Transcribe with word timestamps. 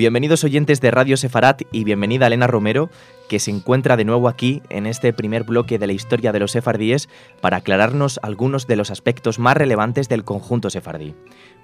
Bienvenidos 0.00 0.44
oyentes 0.44 0.80
de 0.80 0.90
Radio 0.90 1.18
Sefarat 1.18 1.60
y 1.72 1.84
bienvenida 1.84 2.26
Elena 2.26 2.46
Romero, 2.46 2.88
que 3.28 3.38
se 3.38 3.50
encuentra 3.50 3.98
de 3.98 4.06
nuevo 4.06 4.30
aquí 4.30 4.62
en 4.70 4.86
este 4.86 5.12
primer 5.12 5.44
bloque 5.44 5.78
de 5.78 5.86
la 5.86 5.92
historia 5.92 6.32
de 6.32 6.40
los 6.40 6.52
sefardíes 6.52 7.10
para 7.42 7.58
aclararnos 7.58 8.18
algunos 8.22 8.66
de 8.66 8.76
los 8.76 8.90
aspectos 8.90 9.38
más 9.38 9.58
relevantes 9.58 10.08
del 10.08 10.24
conjunto 10.24 10.70
sefardí. 10.70 11.14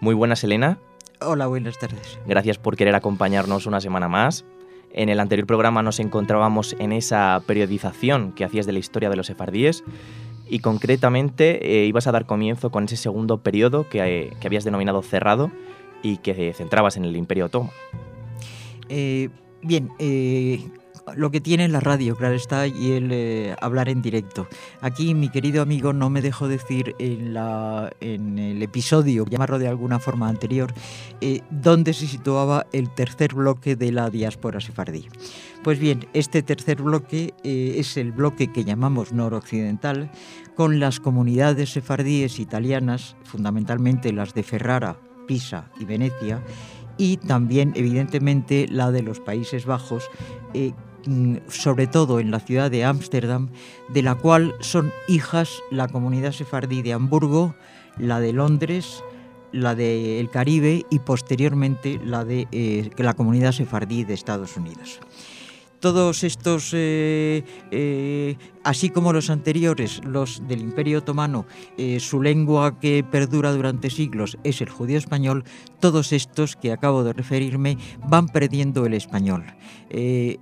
Muy 0.01 0.15
buenas, 0.15 0.45
Elena. 0.45 0.79
Hola, 1.23 1.47
buenas 1.47 1.79
tardes. 1.79 2.19
Gracias 2.27 2.59
por 2.59 2.77
querer 2.77 2.95
acompañarnos 2.95 3.65
una 3.65 3.81
semana 3.81 4.07
más. 4.07 4.45
En 4.93 5.09
el 5.09 5.19
anterior 5.19 5.47
programa 5.47 5.83
nos 5.83 5.99
encontrábamos 5.99 6.77
en 6.79 6.93
esa 6.93 7.41
periodización 7.47 8.33
que 8.33 8.45
hacías 8.45 8.67
de 8.67 8.73
la 8.73 8.81
historia 8.81 9.09
de 9.09 9.17
los 9.17 9.29
sefardíes 9.29 9.83
y 10.47 10.59
concretamente 10.59 11.81
eh, 11.81 11.87
ibas 11.87 12.07
a 12.07 12.13
dar 12.13 12.27
comienzo 12.27 12.71
con 12.71 12.85
ese 12.85 12.99
segundo 12.99 13.39
periodo 13.39 13.89
que, 13.89 14.01
eh, 14.01 14.37
que 14.39 14.47
habías 14.47 14.65
denominado 14.65 15.01
cerrado 15.01 15.51
y 16.03 16.19
que 16.19 16.53
centrabas 16.53 16.99
en 16.99 17.07
el 17.07 17.17
Imperio 17.17 17.47
Otomano. 17.47 17.73
Eh, 18.89 19.29
bien, 19.63 19.91
eh, 19.99 20.61
lo 21.15 21.31
que 21.31 21.41
tiene 21.41 21.69
la 21.69 21.81
radio, 21.81 22.17
claro 22.17 22.35
está, 22.35 22.67
y 22.67 22.93
el 22.93 23.11
eh, 23.13 23.55
hablar 23.61 23.89
en 23.89 24.03
directo. 24.03 24.49
Aquí 24.81 25.15
mi 25.15 25.29
querido 25.29 25.63
amigo 25.63 25.93
no 25.93 26.11
me 26.11 26.21
dejó 26.21 26.49
decir 26.49 26.95
en, 26.99 27.33
la, 27.33 27.93
en 28.01 28.39
el 28.39 28.63
episodio, 28.63 29.25
llamarlo 29.27 29.59
de 29.59 29.69
alguna 29.69 29.99
forma 30.01 30.29
anterior, 30.29 30.73
eh, 31.21 31.43
dónde 31.51 31.93
se 31.93 32.07
situaba 32.07 32.67
el 32.73 32.91
tercer 32.91 33.35
bloque 33.35 33.77
de 33.77 33.93
la 33.93 34.11
diáspora 34.11 34.61
sefardí. 34.61 35.09
Pues 35.63 35.79
bien, 35.79 36.07
este 36.13 36.43
tercer 36.43 36.83
bloque 36.83 37.35
eh, 37.45 37.75
es 37.79 37.97
el 37.97 38.13
bloque 38.13 38.53
que 38.53 38.65
llamamos 38.65 39.13
noroccidental, 39.13 40.11
con 40.57 40.81
las 40.81 41.01
comunidades 41.01 41.71
sefardíes 41.71 42.41
italianas, 42.41 43.17
fundamentalmente 43.25 44.13
las 44.13 44.35
de 44.35 44.43
Ferrara, 44.43 44.97
Pisa 45.27 45.71
y 45.79 45.85
Venecia, 45.85 46.41
y 46.99 47.17
también 47.19 47.73
evidentemente 47.75 48.67
la 48.69 48.91
de 48.91 49.03
los 49.03 49.21
Países 49.21 49.67
Bajos, 49.67 50.09
eh, 50.55 50.73
mm, 51.07 51.37
sobre 51.49 51.87
todo 51.87 52.21
en 52.21 52.31
la 52.31 52.41
ciudad 52.41 52.71
de 52.71 52.85
Ámsterdam, 52.85 53.51
de 53.89 54.03
la 54.03 54.15
cual 54.15 54.55
son 54.61 54.93
hijas 55.09 55.63
la 55.71 55.89
comunidad 55.89 56.33
sefardí 56.33 56.83
de 56.83 56.93
Hamburgo, 56.93 57.55
la 57.99 58.21
de 58.21 58.33
Londres, 58.33 59.03
la 59.53 59.75
del 59.75 60.29
Caribe 60.31 60.85
y 60.91 60.99
posteriormente 60.99 62.01
la 62.05 62.25
de 62.25 62.47
eh, 62.53 62.91
la 62.97 63.15
comunidad 63.15 63.53
sefardí 63.53 64.05
de 64.05 64.15
Estados 64.15 64.57
Unidos. 64.57 65.01
Todos 65.87 66.25
estos 66.25 66.73
eh, 66.75 67.45
eh, 67.71 68.37
así 68.65 68.91
como 68.91 69.13
los 69.13 69.31
anteriores, 69.31 70.01
los 70.05 70.43
del 70.49 70.63
Imperio 70.63 70.99
Otomano, 70.99 71.47
eh, 71.79 72.01
su 72.01 72.21
lengua 72.21 72.81
que 72.81 73.05
perdura 73.09 73.53
durante 73.53 73.89
siglos 73.89 74.37
es 74.43 74.61
el 74.61 74.69
judío 74.69 74.99
español, 74.99 75.45
todos 75.79 76.13
estos 76.13 76.57
que 76.57 76.73
acabo 76.73 77.05
de 77.05 77.13
referirme 77.13 77.79
van 78.09 78.27
perdiendo 78.27 78.85
el 78.85 78.95
español. 78.95 79.45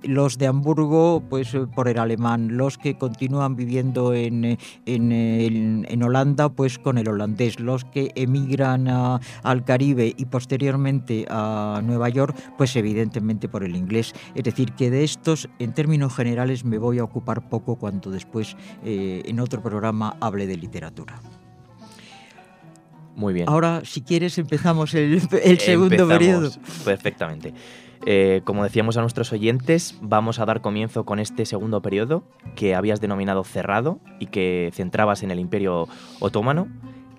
Los 0.01 0.39
de 0.39 0.47
Hamburgo, 0.47 1.23
pues 1.29 1.55
por 1.75 1.87
el 1.87 1.99
alemán, 1.99 2.57
los 2.57 2.79
que 2.79 2.97
continúan 2.97 3.55
viviendo 3.55 4.13
en, 4.13 4.43
en, 4.43 5.11
en, 5.11 5.85
en 5.87 6.03
Holanda, 6.03 6.49
pues 6.49 6.79
con 6.79 6.97
el 6.97 7.07
holandés, 7.07 7.59
los 7.59 7.85
que 7.85 8.11
emigran 8.15 8.87
a, 8.87 9.19
al 9.43 9.63
Caribe 9.63 10.15
y 10.17 10.25
posteriormente 10.25 11.27
a 11.29 11.79
Nueva 11.83 12.09
York, 12.09 12.35
pues 12.57 12.75
evidentemente 12.75 13.47
por 13.47 13.63
el 13.63 13.75
inglés. 13.75 14.13
Es 14.33 14.43
decir, 14.43 14.71
que 14.73 14.89
de 14.89 15.03
estos, 15.03 15.34
en 15.59 15.73
términos 15.73 16.15
generales, 16.15 16.65
me 16.65 16.77
voy 16.77 16.99
a 16.99 17.03
ocupar 17.03 17.49
poco 17.49 17.75
cuando 17.75 18.11
después 18.11 18.55
eh, 18.83 19.23
en 19.25 19.39
otro 19.39 19.61
programa 19.61 20.17
hable 20.19 20.47
de 20.47 20.57
literatura. 20.57 21.19
Muy 23.15 23.33
bien. 23.33 23.47
Ahora, 23.47 23.81
si 23.85 24.01
quieres, 24.01 24.37
empezamos 24.37 24.93
el, 24.93 25.21
el 25.43 25.59
segundo 25.59 25.95
Empezamos 25.95 26.17
periodo. 26.17 26.51
Perfectamente. 26.83 27.53
Eh, 28.05 28.41
como 28.43 28.63
decíamos 28.63 28.97
a 28.97 29.01
nuestros 29.01 29.31
oyentes, 29.33 29.97
vamos 30.01 30.39
a 30.39 30.45
dar 30.45 30.61
comienzo 30.61 31.05
con 31.05 31.19
este 31.19 31.45
segundo 31.45 31.81
periodo 31.81 32.23
que 32.55 32.75
habías 32.75 33.01
denominado 33.01 33.43
cerrado 33.43 33.99
y 34.19 34.27
que 34.27 34.69
centrabas 34.73 35.23
en 35.23 35.31
el 35.31 35.39
Imperio 35.39 35.87
Otomano. 36.19 36.67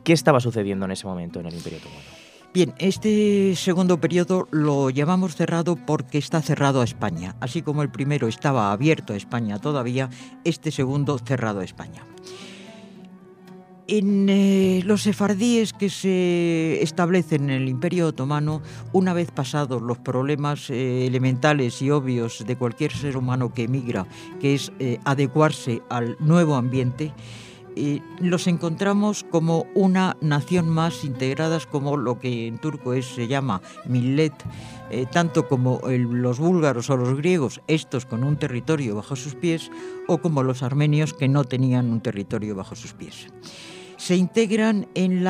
¿Qué 0.04 0.12
estaba 0.12 0.38
sucediendo 0.38 0.84
en 0.84 0.92
ese 0.92 1.06
momento 1.06 1.41
en 1.41 1.46
el 1.46 1.54
Imperio 1.54 1.78
Otomano? 1.78 2.25
Bien, 2.56 2.72
este 2.78 3.54
segundo 3.54 4.00
periodo 4.00 4.48
lo 4.50 4.88
llamamos 4.88 5.36
cerrado 5.36 5.76
porque 5.76 6.16
está 6.16 6.40
cerrado 6.40 6.80
a 6.80 6.84
España. 6.84 7.36
Así 7.38 7.60
como 7.60 7.82
el 7.82 7.90
primero 7.90 8.28
estaba 8.28 8.72
abierto 8.72 9.12
a 9.12 9.16
España 9.16 9.58
todavía, 9.58 10.08
este 10.42 10.70
segundo 10.70 11.18
cerrado 11.18 11.60
a 11.60 11.64
España. 11.64 12.06
En 13.88 14.30
eh, 14.30 14.80
los 14.86 15.02
sefardíes 15.02 15.74
que 15.74 15.90
se 15.90 16.82
establecen 16.82 17.50
en 17.50 17.60
el 17.60 17.68
Imperio 17.68 18.06
Otomano, 18.06 18.62
una 18.94 19.12
vez 19.12 19.30
pasados 19.30 19.82
los 19.82 19.98
problemas 19.98 20.70
eh, 20.70 21.06
elementales 21.06 21.82
y 21.82 21.90
obvios 21.90 22.42
de 22.46 22.56
cualquier 22.56 22.92
ser 22.92 23.18
humano 23.18 23.52
que 23.52 23.64
emigra, 23.64 24.06
que 24.40 24.54
es 24.54 24.72
eh, 24.78 24.98
adecuarse 25.04 25.82
al 25.90 26.16
nuevo 26.20 26.54
ambiente, 26.54 27.12
eh, 27.76 28.00
los 28.20 28.47
encontramos 28.47 29.25
como 29.31 29.66
una 29.75 30.16
nación 30.20 30.69
más 30.69 31.04
integradas 31.04 31.66
como 31.66 31.97
lo 31.97 32.19
que 32.19 32.47
en 32.47 32.59
turco 32.59 32.94
es, 32.94 33.06
se 33.06 33.28
llama 33.28 33.60
millet, 33.87 34.32
eh, 34.91 35.06
tanto 35.12 35.47
como 35.47 35.81
los 35.86 36.38
búlgaros 36.38 36.91
o 36.91 36.97
los 36.97 37.16
griegos, 37.16 37.60
estos 37.66 38.06
con 38.06 38.25
un 38.25 38.36
territorio 38.36 38.97
bajo 38.97 39.15
sus 39.15 39.34
pies, 39.34 39.70
o 40.09 40.19
como 40.19 40.42
los 40.42 40.62
armenios 40.62 41.12
que 41.12 41.28
no 41.28 41.44
tenían 41.44 41.91
un 41.91 42.00
territorio 42.00 42.56
bajo 42.56 42.75
sus 42.75 42.94
pies 42.94 43.28
se 43.97 44.15
integran 44.16 44.86
en 44.94 45.25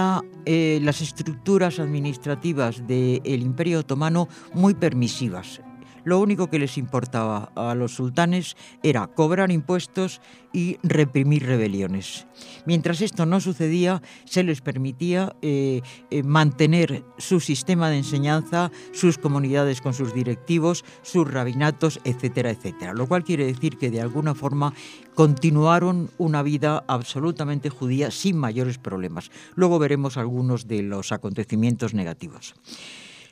eh, 0.45 0.81
las 0.83 1.01
estructuras 1.01 1.79
administrativas 1.79 2.87
del 2.87 3.43
Imperio 3.43 3.81
Otomano 3.81 4.29
muy 4.55 4.75
permisivas. 4.75 5.61
Lo 6.07 6.21
único 6.21 6.47
que 6.47 6.61
les 6.61 6.79
importaba 6.79 7.51
a 7.57 7.75
los 7.75 7.97
sultanes 7.97 8.57
era 8.85 9.09
cobrar 9.09 9.51
impuestos 9.51 10.21
y 10.53 10.79
reprimir 10.85 11.45
rebeliones. 11.45 12.29
Mientras 12.65 13.01
esto 13.01 13.27
no 13.27 13.41
sucedía, 13.41 14.01
se 14.25 14.45
les 14.45 14.61
permitía 14.61 15.35
eh, 15.43 15.83
eh, 16.11 16.23
mantener 16.23 17.03
su 17.19 17.41
sistema 17.41 17.91
de 17.91 17.99
enseñanza, 17.99 18.71
sus 18.93 19.19
comunidades 19.19 19.81
con 19.81 19.95
sus 19.95 20.15
directivos, 20.15 20.85
sus 21.03 21.29
rabinatos, 21.29 21.99
etcétera, 22.05 22.51
etcétera. 22.51 22.95
Lo 22.95 23.09
cual 23.09 23.25
quiere 23.25 23.45
decir 23.45 23.77
que 23.77 23.91
de 23.91 24.01
alguna 24.01 24.37
forma 24.37 24.75
continuaron 25.17 26.11
una 26.19 26.45
vida 26.45 26.85
absolutamente 26.87 27.69
judía 27.69 28.13
sin 28.13 28.37
mayores 28.37 28.79
problemas. 28.79 29.33
Luego 29.57 29.81
veremos 29.81 30.17
algunos 30.17 30.69
de 30.69 30.85
los 30.85 31.11
acontecimientos 31.11 31.95
negativos. 31.95 32.55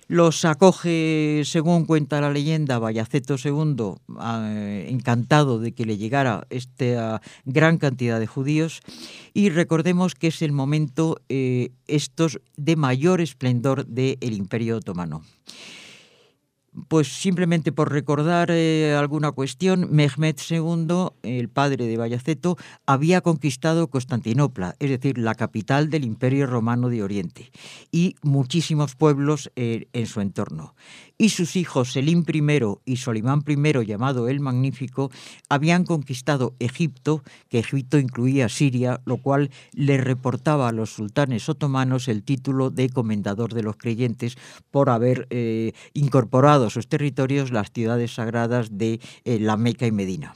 Los 0.06 0.44
acoge, 0.44 1.42
según 1.44 1.86
cuenta 1.86 2.20
la 2.20 2.30
leyenda, 2.30 2.78
Bayaceto 2.78 3.36
II, 3.42 3.94
eh, 4.20 4.86
encantado 4.90 5.58
de 5.58 5.72
que 5.72 5.86
le 5.86 5.96
llegara 5.96 6.46
esta 6.50 7.22
gran 7.44 7.78
cantidad 7.78 8.20
de 8.20 8.26
judíos, 8.26 8.80
y 9.32 9.48
recordemos 9.48 10.14
que 10.14 10.28
es 10.28 10.42
el 10.42 10.52
momento 10.52 11.20
eh, 11.28 11.70
estos 11.86 12.40
de 12.56 12.76
mayor 12.76 13.20
esplendor 13.20 13.86
del 13.86 14.18
Imperio 14.20 14.76
Otomano. 14.76 15.22
Pues 16.88 17.06
simplemente 17.06 17.70
por 17.70 17.92
recordar 17.92 18.50
eh, 18.50 18.96
alguna 18.98 19.30
cuestión, 19.30 19.88
Mehmed 19.92 20.36
II, 20.50 21.10
el 21.22 21.48
padre 21.48 21.86
de 21.86 21.96
Bayaceto, 21.96 22.56
había 22.84 23.20
conquistado 23.20 23.88
Constantinopla, 23.88 24.74
es 24.80 24.90
decir, 24.90 25.18
la 25.18 25.36
capital 25.36 25.88
del 25.88 26.04
Imperio 26.04 26.46
Romano 26.46 26.88
de 26.88 27.04
Oriente, 27.04 27.52
y 27.92 28.16
muchísimos 28.22 28.96
pueblos 28.96 29.52
eh, 29.54 29.86
en 29.92 30.06
su 30.06 30.20
entorno. 30.20 30.74
Y 31.16 31.28
sus 31.28 31.54
hijos 31.54 31.92
Selim 31.92 32.24
I 32.26 32.42
y 32.84 32.96
Solimán 32.96 33.44
I, 33.46 33.86
llamado 33.86 34.28
el 34.28 34.40
Magnífico, 34.40 35.12
habían 35.48 35.84
conquistado 35.84 36.56
Egipto, 36.58 37.22
que 37.48 37.60
Egipto 37.60 37.98
incluía 37.98 38.48
Siria, 38.48 39.00
lo 39.04 39.18
cual 39.18 39.50
le 39.72 39.96
reportaba 39.98 40.68
a 40.68 40.72
los 40.72 40.90
sultanes 40.90 41.48
otomanos 41.48 42.08
el 42.08 42.24
título 42.24 42.70
de 42.70 42.88
comendador 42.88 43.54
de 43.54 43.62
los 43.62 43.76
creyentes 43.76 44.36
por 44.72 44.90
haber 44.90 45.28
eh, 45.30 45.72
incorporado 45.92 46.63
sus 46.70 46.88
territorios 46.88 47.50
las 47.50 47.70
ciudades 47.72 48.14
sagradas 48.14 48.76
de 48.78 49.00
eh, 49.24 49.38
la 49.38 49.56
Meca 49.56 49.86
y 49.86 49.92
Medina. 49.92 50.34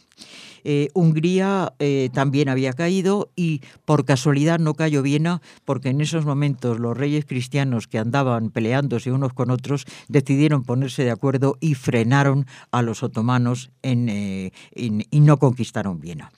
Eh, 0.65 0.89
Hungría 0.93 1.73
eh, 1.79 2.11
también 2.13 2.49
había 2.49 2.73
caído 2.73 3.31
y 3.37 3.63
por 3.85 4.05
casualidad 4.05 4.59
no 4.59 4.75
cayó 4.75 5.03
Viena 5.03 5.41
porque 5.65 5.91
en 5.91 6.01
esos 6.01 6.25
momentos 6.25 6.81
los 6.81 6.97
reyes 6.97 7.25
cristianos 7.25 7.87
que 7.87 7.99
andaban 7.99 8.51
peleándose 8.51 9.13
unos 9.13 9.33
con 9.33 9.51
otros 9.51 9.87
decidieron 10.09 10.65
ponerse 10.65 11.05
de 11.05 11.13
acuerdo 11.13 11.57
y 11.61 11.75
frenaron 11.75 12.47
a 12.73 12.83
los 12.83 13.05
otomanos 13.05 13.71
y 13.83 15.21
no 15.21 15.37
conquistaron 15.39 16.01
Viena. 16.01 16.33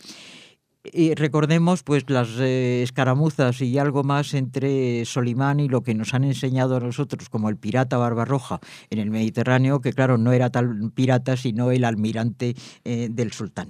Y 0.83 1.15
recordemos 1.15 1.83
pues 1.83 2.09
las 2.09 2.29
eh, 2.39 2.83
escaramuzas 2.83 3.61
y 3.61 3.77
algo 3.77 4.03
más 4.03 4.33
entre 4.33 5.05
Solimán 5.05 5.61
y 5.61 5.69
lo 5.69 5.83
que 5.83 5.95
nos 5.95 6.15
han 6.15 6.25
enseñado 6.25 6.77
a 6.77 6.81
nosotros 6.81 7.29
como 7.29 7.51
el 7.51 7.59
pirata 7.59 7.99
Barbarroja 7.99 8.61
en 8.89 8.99
el 8.99 9.11
Mediterráneo, 9.11 9.83
que 9.83 9.93
claro, 9.93 10.17
no 10.17 10.33
era 10.33 10.49
tal 10.49 10.91
pirata 10.95 11.37
sino 11.37 11.71
el 11.71 11.85
almirante 11.85 12.55
eh, 12.85 13.09
del 13.11 13.33
sultán. 13.33 13.69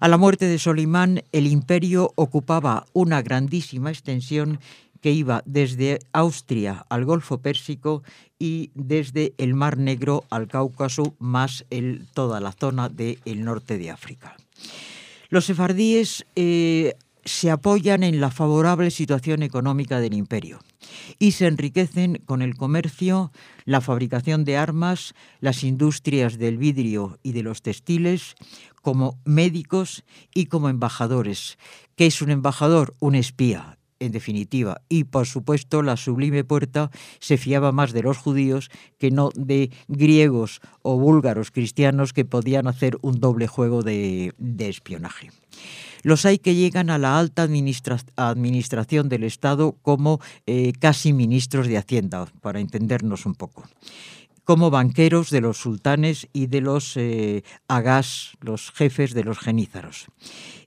A 0.00 0.08
la 0.08 0.18
muerte 0.18 0.46
de 0.46 0.58
Solimán, 0.58 1.22
el 1.30 1.46
imperio 1.46 2.12
ocupaba 2.16 2.84
una 2.92 3.22
grandísima 3.22 3.90
extensión 3.90 4.58
que 5.00 5.12
iba 5.12 5.42
desde 5.46 6.00
Austria 6.12 6.84
al 6.88 7.04
Golfo 7.04 7.38
Pérsico 7.38 8.02
y 8.40 8.72
desde 8.74 9.34
el 9.38 9.54
Mar 9.54 9.78
Negro 9.78 10.24
al 10.30 10.48
Cáucaso, 10.48 11.14
más 11.20 11.64
toda 12.12 12.40
la 12.40 12.50
zona 12.52 12.88
del 12.88 13.44
norte 13.44 13.78
de 13.78 13.90
África. 13.90 14.36
Los 15.34 15.46
sefardíes 15.46 16.24
eh, 16.36 16.94
se 17.24 17.50
apoyan 17.50 18.04
en 18.04 18.20
la 18.20 18.30
favorable 18.30 18.92
situación 18.92 19.42
económica 19.42 19.98
del 19.98 20.14
imperio 20.14 20.60
y 21.18 21.32
se 21.32 21.48
enriquecen 21.48 22.22
con 22.24 22.40
el 22.40 22.54
comercio, 22.54 23.32
la 23.64 23.80
fabricación 23.80 24.44
de 24.44 24.56
armas, 24.56 25.12
las 25.40 25.64
industrias 25.64 26.38
del 26.38 26.56
vidrio 26.56 27.18
y 27.24 27.32
de 27.32 27.42
los 27.42 27.62
textiles, 27.62 28.36
como 28.80 29.18
médicos 29.24 30.04
y 30.32 30.46
como 30.46 30.68
embajadores. 30.68 31.58
¿Qué 31.96 32.06
es 32.06 32.22
un 32.22 32.30
embajador? 32.30 32.94
Un 33.00 33.16
espía, 33.16 33.76
en 34.04 34.12
definitiva. 34.12 34.82
Y 34.88 35.04
por 35.04 35.26
supuesto, 35.26 35.82
la 35.82 35.96
sublime 35.96 36.44
puerta 36.44 36.90
se 37.18 37.36
fiaba 37.36 37.72
más 37.72 37.92
de 37.92 38.02
los 38.02 38.18
judíos 38.18 38.70
que 38.98 39.10
no 39.10 39.30
de 39.34 39.70
griegos 39.88 40.60
o 40.82 40.98
búlgaros 40.98 41.50
cristianos 41.50 42.12
que 42.12 42.24
podían 42.24 42.66
hacer 42.66 42.98
un 43.02 43.20
doble 43.20 43.46
juego 43.46 43.82
de, 43.82 44.34
espionaje. 44.58 45.30
Los 46.02 46.26
hay 46.26 46.38
que 46.38 46.54
llegan 46.54 46.90
a 46.90 46.98
la 46.98 47.18
alta 47.18 47.42
administración 47.44 49.08
del 49.08 49.24
Estado 49.24 49.76
como 49.82 50.20
eh, 50.46 50.72
casi 50.78 51.12
ministros 51.12 51.66
de 51.66 51.78
Hacienda, 51.78 52.26
para 52.40 52.60
entendernos 52.60 53.26
un 53.26 53.34
poco 53.34 53.64
como 54.44 54.70
banqueros 54.70 55.30
de 55.30 55.40
los 55.40 55.56
sultanes 55.56 56.28
y 56.32 56.46
de 56.46 56.60
los 56.60 56.98
eh, 56.98 57.42
agás, 57.66 58.32
los 58.40 58.70
jefes 58.72 59.14
de 59.14 59.24
los 59.24 59.38
genízaros. 59.38 60.06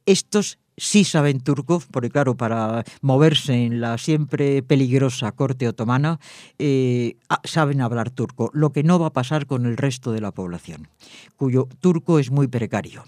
Estos 0.07 0.57
sí 0.77 1.03
saben 1.03 1.41
turco, 1.41 1.81
porque 1.91 2.09
claro, 2.09 2.37
para 2.37 2.83
moverse 3.01 3.65
en 3.65 3.81
la 3.81 3.97
siempre 3.97 4.61
peligrosa 4.61 5.31
corte 5.31 5.67
otomana, 5.67 6.19
eh, 6.59 7.17
saben 7.43 7.81
hablar 7.81 8.11
turco, 8.11 8.51
lo 8.53 8.71
que 8.71 8.83
no 8.83 8.99
va 8.99 9.07
a 9.07 9.13
pasar 9.13 9.47
con 9.47 9.65
el 9.65 9.75
resto 9.75 10.11
de 10.11 10.21
la 10.21 10.31
población, 10.31 10.87
cuyo 11.35 11.67
turco 11.81 12.19
es 12.19 12.31
muy 12.31 12.47
precario 12.47 13.03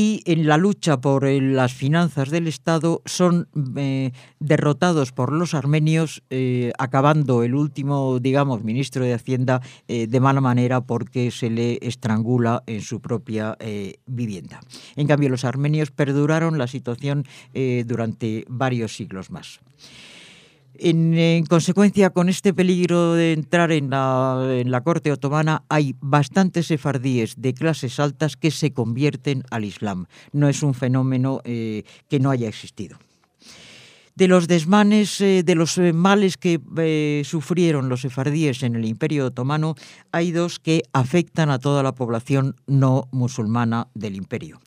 y 0.00 0.22
en 0.26 0.46
la 0.46 0.58
lucha 0.58 1.00
por 1.00 1.26
eh, 1.26 1.40
las 1.40 1.74
finanzas 1.74 2.30
del 2.30 2.46
Estado 2.46 3.02
son 3.04 3.48
eh, 3.76 4.12
derrotados 4.38 5.10
por 5.10 5.32
los 5.32 5.54
armenios, 5.54 6.22
eh, 6.30 6.70
acabando 6.78 7.42
el 7.42 7.56
último, 7.56 8.20
digamos, 8.20 8.62
ministro 8.62 9.02
de 9.04 9.14
Hacienda 9.14 9.60
de 9.88 10.20
mala 10.20 10.40
manera 10.40 10.82
porque 10.82 11.32
se 11.32 11.50
le 11.50 11.80
estrangula 11.82 12.62
en 12.66 12.82
su 12.82 13.00
propia 13.00 13.56
vivienda. 14.06 14.60
En 14.94 15.08
cambio, 15.08 15.30
los 15.30 15.44
armenios 15.44 15.90
perduraron 15.90 16.58
la 16.58 16.66
situación 16.66 17.24
durante 17.86 18.44
varios 18.48 18.94
siglos 18.94 19.30
más. 19.30 19.60
En, 20.80 21.44
consecuencia, 21.46 22.10
con 22.10 22.28
este 22.28 22.54
peligro 22.54 23.14
de 23.14 23.32
entrar 23.32 23.72
en 23.72 23.90
la, 23.90 24.80
corte 24.84 25.10
otomana, 25.10 25.64
hay 25.68 25.96
bastantes 26.00 26.66
sefardíes 26.66 27.34
de 27.36 27.52
clases 27.52 27.98
altas 27.98 28.36
que 28.36 28.52
se 28.52 28.72
convierten 28.72 29.42
al 29.50 29.64
Islam. 29.64 30.06
No 30.32 30.48
es 30.48 30.62
un 30.62 30.74
fenómeno 30.74 31.40
eh, 31.44 31.82
que 32.08 32.20
no 32.20 32.30
haya 32.30 32.48
existido 32.48 32.98
de 34.14 34.26
los 34.26 34.48
desmanes, 34.48 35.20
eh, 35.20 35.44
de 35.44 35.54
los 35.54 35.78
eh, 35.78 35.92
males 35.92 36.36
que 36.36 37.22
sufrieron 37.24 37.88
los 37.88 38.00
sefardíes 38.00 38.64
en 38.64 38.74
el 38.74 38.84
Imperio 38.84 39.26
Otomano, 39.26 39.76
hay 40.10 40.32
dos 40.32 40.58
que 40.58 40.82
afectan 40.92 41.50
a 41.50 41.60
toda 41.60 41.84
la 41.84 41.92
población 41.92 42.56
no 42.66 43.06
musulmana 43.12 43.86
del 43.94 44.16
imperio, 44.16 44.58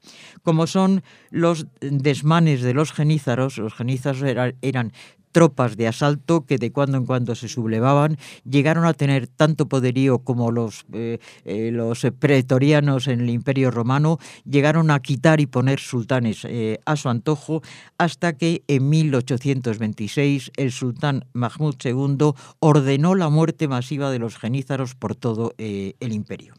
como 0.42 0.68
son 0.68 1.04
los 1.32 1.68
desmanes 1.82 2.62
de 2.62 2.74
los 2.74 2.94
genízaros. 2.94 3.58
Los 3.58 3.74
genízaros 3.74 4.24
eran 4.62 4.94
tropas 5.32 5.78
de 5.78 5.88
asalto 5.88 6.46
que 6.46 6.58
de 6.58 6.72
cuando 6.72 6.98
en 6.98 7.06
cuando 7.06 7.36
se 7.36 7.48
sublevaban, 7.48 8.18
llegaron 8.50 8.86
a 8.86 8.94
tener 8.94 9.28
tanto 9.28 9.68
poderío 9.68 10.20
como 10.20 10.52
los, 10.52 10.86
eh, 10.94 11.20
eh, 11.46 11.72
los 11.72 12.06
pretorianos 12.20 13.08
en 13.08 13.22
el 13.22 13.30
Imperio 13.30 13.72
Romano, 13.72 14.20
llegaron 14.46 14.92
a 14.92 15.00
quitar 15.00 15.40
y 15.40 15.46
poner 15.46 15.80
sultanes 15.80 16.46
eh, 16.46 16.80
a 16.86 16.96
su 16.96 17.10
antojo, 17.10 17.62
hasta 17.98 18.34
que 18.34 18.64
en 18.68 18.90
1826 18.90 20.52
el 20.58 20.72
sultán 20.72 21.26
Mahmud 21.34 21.76
II 21.84 22.34
ordenó 22.60 23.16
la 23.16 23.30
muerte 23.30 23.68
masiva 23.68 24.12
de 24.12 24.20
los 24.20 24.38
genízaros 24.38 24.96
por 24.96 25.16
todo 25.16 25.54
el 25.58 26.14
imperio. 26.14 26.54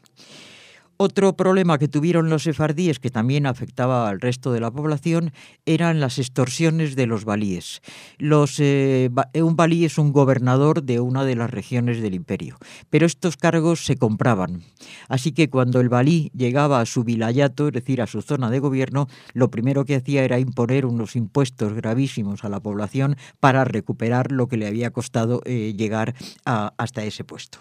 Otro 0.97 1.35
problema 1.35 1.79
que 1.79 1.87
tuvieron 1.87 2.29
los 2.29 2.43
sefardíes, 2.43 2.99
que 2.99 3.09
también 3.09 3.47
afectaba 3.47 4.07
al 4.07 4.21
resto 4.21 4.51
de 4.53 4.59
la 4.59 4.69
población, 4.69 5.33
eran 5.65 5.99
las 5.99 6.19
extorsiones 6.19 6.95
de 6.95 7.07
los 7.07 7.25
balíes. 7.25 7.81
Los, 8.19 8.59
eh, 8.59 9.09
un 9.33 9.55
balí 9.55 9.85
es 9.85 9.97
un 9.97 10.11
gobernador 10.11 10.83
de 10.83 10.99
una 10.99 11.25
de 11.25 11.35
las 11.35 11.49
regiones 11.49 12.01
del 12.01 12.13
imperio, 12.13 12.57
pero 12.89 13.07
estos 13.07 13.37
cargos 13.37 13.85
se 13.85 13.97
compraban. 13.97 14.63
Así 15.09 15.31
que 15.31 15.49
cuando 15.49 15.79
el 15.79 15.89
balí 15.89 16.31
llegaba 16.35 16.79
a 16.79 16.85
su 16.85 17.03
vilayato, 17.03 17.67
es 17.67 17.73
decir, 17.73 18.01
a 18.01 18.07
su 18.07 18.21
zona 18.21 18.51
de 18.51 18.59
gobierno, 18.59 19.07
lo 19.33 19.49
primero 19.49 19.85
que 19.85 19.95
hacía 19.95 20.23
era 20.23 20.39
imponer 20.39 20.85
unos 20.85 21.15
impuestos 21.15 21.73
gravísimos 21.73 22.43
a 22.43 22.49
la 22.49 22.59
población 22.59 23.17
para 23.39 23.65
recuperar 23.65 24.31
lo 24.31 24.47
que 24.47 24.57
le 24.57 24.67
había 24.67 24.91
costado 24.91 25.41
eh, 25.45 25.73
llegar 25.75 26.13
hasta 26.45 27.03
ese 27.03 27.23
puesto 27.23 27.59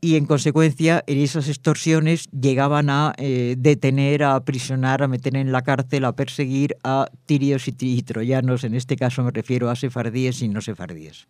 y 0.00 0.16
en 0.16 0.26
consecuencia 0.26 1.02
en 1.06 1.18
esas 1.18 1.48
extorsiones 1.48 2.28
llegaban 2.30 2.88
a 2.90 3.14
eh, 3.18 3.56
detener, 3.58 4.22
a 4.22 4.36
aprisionar, 4.36 5.02
a 5.02 5.08
meter 5.08 5.36
en 5.36 5.50
la 5.50 5.62
cárcel, 5.62 6.04
a 6.04 6.14
perseguir 6.14 6.76
a 6.84 7.08
tirios 7.26 7.66
y, 7.68 8.02
troyanos, 8.02 8.64
en 8.64 8.74
este 8.74 8.96
caso 8.96 9.22
me 9.24 9.32
refiero 9.32 9.70
a 9.70 9.76
sefardíes 9.76 10.42
y 10.42 10.48
no 10.48 10.60
sefardíes. 10.60 11.26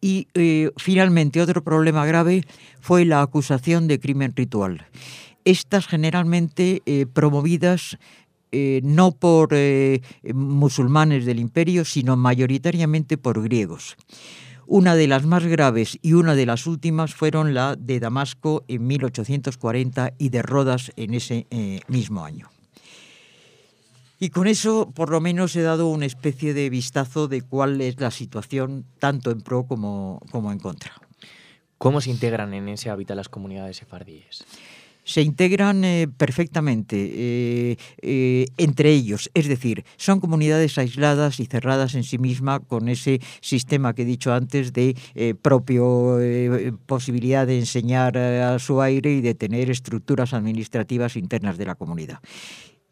Y 0.00 0.28
eh, 0.34 0.70
finalmente 0.76 1.42
otro 1.42 1.64
problema 1.64 2.06
grave 2.06 2.44
fue 2.80 3.04
la 3.04 3.20
acusación 3.20 3.88
de 3.88 3.98
crimen 3.98 4.32
ritual. 4.36 4.86
Estas 5.44 5.88
generalmente 5.88 6.82
eh, 6.86 7.06
promovidas 7.06 7.98
no 8.50 9.12
por 9.12 9.50
musulmanes 10.32 11.26
del 11.26 11.38
imperio, 11.38 11.84
sino 11.84 12.16
mayoritariamente 12.16 13.18
por 13.18 13.42
griegos. 13.42 13.94
Una 14.70 14.96
de 14.96 15.06
las 15.06 15.24
más 15.24 15.46
graves 15.46 15.98
y 16.02 16.12
una 16.12 16.34
de 16.34 16.44
las 16.44 16.66
últimas 16.66 17.14
fueron 17.14 17.54
la 17.54 17.74
de 17.74 18.00
Damasco 18.00 18.64
en 18.68 18.86
1840 18.86 20.12
y 20.18 20.28
de 20.28 20.42
Rodas 20.42 20.92
en 20.96 21.14
ese 21.14 21.46
eh, 21.50 21.80
mismo 21.88 22.22
año. 22.22 22.50
Y 24.20 24.28
con 24.28 24.46
eso, 24.46 24.90
por 24.94 25.08
lo 25.08 25.22
menos, 25.22 25.56
he 25.56 25.62
dado 25.62 25.88
una 25.88 26.04
especie 26.04 26.52
de 26.52 26.68
vistazo 26.68 27.28
de 27.28 27.40
cuál 27.40 27.80
es 27.80 27.98
la 27.98 28.10
situación, 28.10 28.84
tanto 28.98 29.30
en 29.30 29.40
pro 29.40 29.64
como, 29.64 30.20
como 30.30 30.52
en 30.52 30.58
contra. 30.58 30.92
¿Cómo 31.78 32.02
se 32.02 32.10
integran 32.10 32.52
en 32.52 32.68
ese 32.68 32.90
hábitat 32.90 33.16
las 33.16 33.30
comunidades 33.30 33.78
sefardíes? 33.78 34.44
Se 35.08 35.22
integran 35.22 35.84
eh, 35.84 36.06
perfectamente 36.06 36.96
eh, 36.98 37.76
eh, 38.02 38.46
entre 38.58 38.90
ellos. 38.90 39.30
Es 39.32 39.48
decir, 39.48 39.84
son 39.96 40.20
comunidades 40.20 40.76
aisladas 40.76 41.40
y 41.40 41.46
cerradas 41.46 41.94
en 41.94 42.04
sí 42.04 42.18
misma 42.18 42.60
con 42.60 42.90
ese 42.90 43.20
sistema 43.40 43.94
que 43.94 44.02
he 44.02 44.04
dicho 44.04 44.34
antes 44.34 44.74
de 44.74 44.94
propio 45.40 46.18
posibilidad 46.86 47.46
de 47.46 47.58
enseñar 47.58 48.18
a 48.18 48.58
su 48.58 48.82
aire 48.82 49.14
y 49.14 49.20
de 49.22 49.34
tener 49.34 49.70
estructuras 49.70 50.34
administrativas 50.34 51.16
internas 51.16 51.56
de 51.56 51.64
la 51.64 51.74
comunidad. 51.74 52.20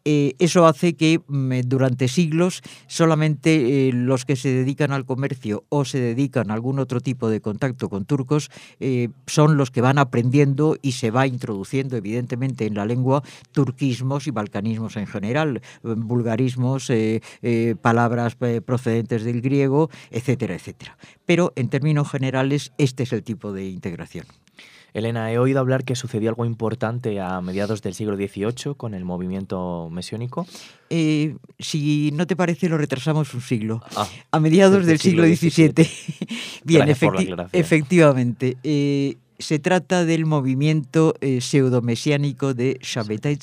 Eh, 0.09 0.35
eso 0.39 0.65
hace 0.67 0.95
que 0.95 1.19
mm, 1.27 1.63
durante 1.65 2.07
siglos 2.07 2.61
solamente 2.87 3.89
eh, 3.89 3.91
los 3.91 4.23
que 4.23 4.37
se 4.37 4.47
dedican 4.47 4.93
al 4.93 5.03
comercio 5.03 5.65
o 5.67 5.83
se 5.83 5.99
dedican 5.99 6.49
a 6.49 6.53
algún 6.53 6.79
otro 6.79 7.01
tipo 7.01 7.27
de 7.27 7.41
contacto 7.41 7.89
con 7.89 8.05
turcos 8.05 8.49
eh, 8.79 9.09
son 9.25 9.57
los 9.57 9.69
que 9.69 9.81
van 9.81 9.97
aprendiendo 9.97 10.77
y 10.81 10.93
se 10.93 11.11
va 11.11 11.27
introduciendo 11.27 11.97
evidentemente 11.97 12.65
en 12.65 12.75
la 12.75 12.85
lengua 12.85 13.21
turquismos 13.51 14.27
y 14.27 14.31
balcanismos 14.31 14.95
en 14.95 15.07
general, 15.07 15.61
vulgarismos, 15.83 16.89
palabras 17.81 18.37
procedentes 18.65 19.25
del 19.25 19.41
griego, 19.41 19.89
etcétera, 20.09 20.55
etcétera. 20.55 20.97
Pero 21.25 21.51
en 21.57 21.67
términos 21.67 22.09
generales 22.09 22.71
este 22.77 23.03
es 23.03 23.11
el 23.11 23.23
tipo 23.23 23.51
de 23.51 23.67
integración. 23.67 24.25
Elena, 24.99 25.31
he 25.31 25.37
oído 25.37 25.59
hablar 25.59 25.83
que 25.83 25.95
sucedió 25.95 26.29
algo 26.29 26.45
importante 26.45 27.19
a 27.19 27.39
mediados 27.41 27.81
del 27.81 27.93
siglo 27.93 28.15
XVIII 28.15 28.75
con 28.75 28.93
el 28.93 29.05
movimiento 29.05 29.89
mesiónico. 29.91 30.47
Eh, 30.89 31.35
si 31.59 32.11
no 32.13 32.25
te 32.25 32.35
parece, 32.35 32.67
lo 32.69 32.77
retrasamos 32.77 33.33
un 33.33 33.41
siglo. 33.41 33.83
Ah, 33.95 34.07
a 34.31 34.39
mediados 34.39 34.85
del 34.85 34.99
siglo, 34.99 35.23
XVII. 35.23 35.87
Bien, 36.63 36.89
efectivamente. 36.89 38.57
Eh, 38.63 39.17
se 39.39 39.59
trata 39.59 40.05
del 40.05 40.25
movimiento 40.25 41.13
eh, 41.21 41.41
pseudomesiánico 41.41 42.53
de 42.53 42.79
Shabbatai 42.81 43.37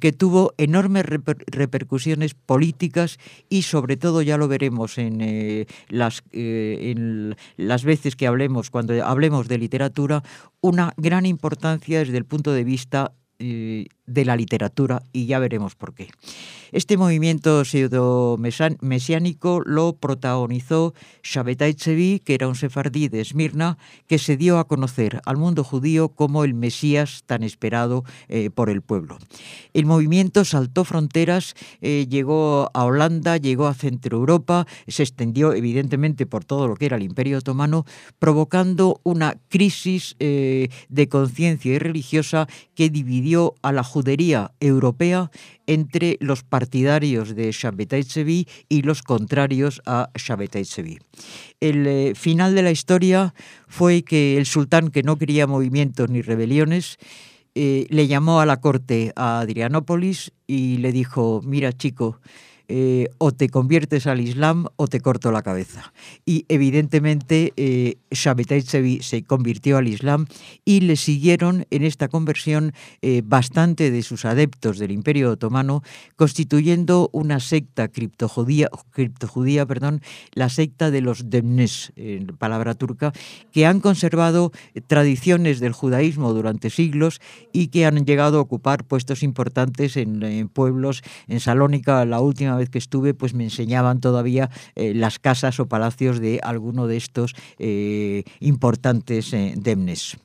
que 0.00 0.12
tuvo 0.12 0.54
enormes 0.58 1.04
repercusiones 1.06 2.34
políticas 2.34 3.18
y 3.48 3.62
sobre 3.62 3.96
todo, 3.96 4.22
ya 4.22 4.36
lo 4.36 4.48
veremos 4.48 4.98
en, 4.98 5.20
eh, 5.20 5.66
las, 5.88 6.22
eh, 6.32 6.92
en 6.94 7.36
las 7.56 7.84
veces 7.84 8.16
que 8.16 8.26
hablemos, 8.26 8.70
cuando 8.70 9.04
hablemos 9.04 9.48
de 9.48 9.58
literatura, 9.58 10.22
una 10.60 10.94
gran 10.96 11.26
importancia 11.26 12.00
desde 12.00 12.16
el 12.16 12.24
punto 12.24 12.52
de 12.52 12.64
vista 12.64 13.12
eh, 13.44 13.86
de 14.06 14.24
la 14.24 14.36
literatura 14.36 15.02
y 15.12 15.26
ya 15.26 15.38
veremos 15.38 15.74
por 15.74 15.94
qué. 15.94 16.10
Este 16.70 16.96
movimiento 16.96 17.64
pseudo-mesiánico 17.64 19.62
lo 19.64 19.94
protagonizó 19.94 20.92
Shabbatai 21.22 21.74
Tzvi, 21.74 22.20
que 22.24 22.34
era 22.34 22.48
un 22.48 22.54
sefardí 22.54 23.08
de 23.08 23.20
Esmirna, 23.20 23.78
que 24.06 24.18
se 24.18 24.36
dio 24.36 24.58
a 24.58 24.66
conocer 24.66 25.20
al 25.24 25.36
mundo 25.36 25.64
judío 25.64 26.08
como 26.10 26.44
el 26.44 26.52
Mesías 26.52 27.22
tan 27.26 27.42
esperado 27.42 28.04
eh, 28.28 28.50
por 28.50 28.70
el 28.70 28.82
pueblo. 28.82 29.18
El 29.72 29.86
movimiento 29.86 30.44
saltó 30.44 30.84
fronteras, 30.84 31.54
eh, 31.80 32.06
llegó 32.08 32.70
a 32.74 32.84
Holanda, 32.84 33.36
llegó 33.36 33.66
a 33.66 33.74
Centro 33.74 34.18
Europa, 34.18 34.66
se 34.88 35.04
extendió 35.04 35.54
evidentemente 35.54 36.26
por 36.26 36.44
todo 36.44 36.68
lo 36.68 36.76
que 36.76 36.86
era 36.86 36.96
el 36.96 37.02
Imperio 37.02 37.38
Otomano, 37.38 37.86
provocando 38.18 39.00
una 39.04 39.36
crisis 39.48 40.16
de 40.18 41.08
conciencia 41.08 41.72
y 41.72 41.78
religiosa 41.78 42.46
que 42.74 42.90
dividió 42.90 43.31
a 43.62 43.72
la 43.72 43.82
judería 43.82 44.52
europea 44.60 45.30
entre 45.66 46.16
los 46.20 46.42
partidarios 46.42 47.34
de 47.34 47.50
Shabbatai 47.52 48.04
Tzvi 48.04 48.46
y 48.68 48.82
los 48.82 49.02
contrarios 49.02 49.80
a 49.86 50.10
Shabbatai 50.14 50.64
Tzvi. 50.64 50.98
El 51.60 51.86
eh, 51.86 52.12
final 52.14 52.54
de 52.54 52.62
la 52.62 52.70
historia 52.70 53.34
fue 53.68 54.02
que 54.02 54.36
el 54.36 54.46
sultán, 54.46 54.90
que 54.90 55.02
no 55.02 55.16
quería 55.16 55.46
movimientos 55.46 56.10
ni 56.10 56.22
rebeliones, 56.22 56.98
eh, 57.54 57.86
le 57.90 58.06
llamó 58.06 58.40
a 58.40 58.46
la 58.46 58.60
corte 58.60 59.12
a 59.14 59.40
Adrianópolis 59.40 60.32
y 60.46 60.78
le 60.78 60.92
dijo, 60.92 61.40
mira 61.44 61.72
chico, 61.72 62.20
eh, 62.74 63.10
o 63.18 63.32
te 63.32 63.50
conviertes 63.50 64.06
al 64.06 64.18
Islam 64.18 64.64
o 64.76 64.88
te 64.88 65.02
corto 65.02 65.30
la 65.30 65.42
cabeza. 65.42 65.92
Y 66.24 66.46
evidentemente 66.48 67.52
eh, 67.58 67.98
se 68.10 69.24
convirtió 69.24 69.76
al 69.76 69.88
Islam 69.88 70.24
y 70.64 70.80
le 70.80 70.96
siguieron 70.96 71.66
en 71.68 71.84
esta 71.84 72.08
conversión 72.08 72.72
eh, 73.02 73.20
bastante 73.26 73.90
de 73.90 74.02
sus 74.02 74.24
adeptos 74.24 74.78
del 74.78 74.90
Imperio 74.90 75.32
Otomano, 75.32 75.82
constituyendo 76.16 77.10
una 77.12 77.40
secta 77.40 77.88
criptojudía, 77.88 78.70
criptojudía 78.90 79.66
perdón, 79.66 80.00
la 80.32 80.48
secta 80.48 80.90
de 80.90 81.02
los 81.02 81.28
Demnes, 81.28 81.92
en 81.96 82.28
palabra 82.38 82.72
turca, 82.74 83.12
que 83.52 83.66
han 83.66 83.80
conservado 83.80 84.50
tradiciones 84.86 85.60
del 85.60 85.72
judaísmo 85.74 86.32
durante 86.32 86.70
siglos 86.70 87.20
y 87.52 87.66
que 87.66 87.84
han 87.84 88.06
llegado 88.06 88.38
a 88.38 88.40
ocupar 88.40 88.84
puestos 88.84 89.22
importantes 89.22 89.98
en, 89.98 90.22
en 90.22 90.48
pueblos, 90.48 91.02
en 91.28 91.38
Salónica 91.38 92.06
la 92.06 92.20
última 92.20 92.56
vez 92.56 92.61
que 92.70 92.78
estuve, 92.78 93.14
pues 93.14 93.34
me 93.34 93.44
enseñaban 93.44 94.00
todavía 94.00 94.50
eh, 94.74 94.94
las 94.94 95.18
casas 95.18 95.58
o 95.60 95.66
palacios 95.66 96.20
de 96.20 96.40
alguno 96.42 96.86
de 96.86 96.96
estos 96.96 97.34
eh, 97.58 98.24
importantes 98.40 99.32
eh, 99.32 99.54
demnes. 99.56 100.18